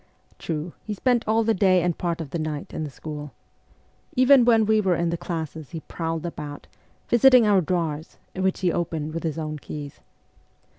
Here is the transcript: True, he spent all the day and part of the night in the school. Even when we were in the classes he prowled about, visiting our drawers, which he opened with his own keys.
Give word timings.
True, 0.39 0.73
he 0.83 0.95
spent 0.95 1.23
all 1.27 1.43
the 1.43 1.53
day 1.53 1.83
and 1.83 1.95
part 1.95 2.19
of 2.21 2.31
the 2.31 2.39
night 2.39 2.73
in 2.73 2.83
the 2.83 2.89
school. 2.89 3.33
Even 4.15 4.45
when 4.45 4.65
we 4.65 4.81
were 4.81 4.95
in 4.95 5.11
the 5.11 5.15
classes 5.15 5.69
he 5.69 5.81
prowled 5.81 6.25
about, 6.25 6.65
visiting 7.07 7.45
our 7.45 7.61
drawers, 7.61 8.17
which 8.35 8.61
he 8.61 8.71
opened 8.73 9.13
with 9.13 9.21
his 9.21 9.37
own 9.37 9.59
keys. 9.59 9.99